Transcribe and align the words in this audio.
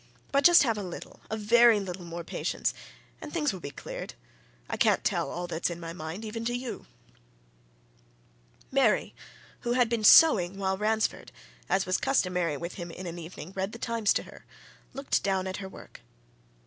But 0.31 0.43
just 0.43 0.63
have 0.63 0.79
a 0.79 0.83
little 0.83 1.19
a 1.29 1.37
very 1.37 1.79
little 1.79 2.03
more 2.03 2.23
patience, 2.23 2.73
and 3.21 3.31
things 3.31 3.53
will 3.53 3.59
be 3.59 3.69
cleared 3.69 4.15
I 4.67 4.75
can't 4.75 5.03
tell 5.03 5.29
all 5.29 5.45
that's 5.45 5.69
in 5.69 5.79
my 5.79 5.93
mind, 5.93 6.25
even 6.25 6.43
to 6.45 6.57
you." 6.57 6.87
Mary, 8.71 9.13
who 9.59 9.73
had 9.73 9.89
been 9.89 10.03
sewing 10.03 10.57
while 10.57 10.75
Ransford, 10.75 11.31
as 11.69 11.85
was 11.85 11.97
customary 11.99 12.57
with 12.57 12.73
him 12.81 12.89
in 12.89 13.05
an 13.05 13.19
evening, 13.19 13.53
read 13.55 13.73
the 13.73 13.77
Times 13.77 14.11
to 14.13 14.23
her, 14.23 14.43
looked 14.95 15.21
down 15.21 15.45
at 15.45 15.57
her 15.57 15.69
work. 15.69 16.01